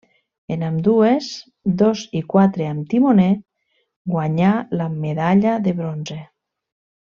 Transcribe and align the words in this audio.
En 0.53 0.61
ambdues, 0.67 1.27
dos 1.81 2.01
i 2.21 2.21
quatre 2.35 2.67
amb 2.71 2.87
timoner, 2.95 3.29
guanyà 4.15 4.57
la 4.81 4.89
medalla 5.05 5.57
de 5.69 5.77
bronze. 5.83 6.19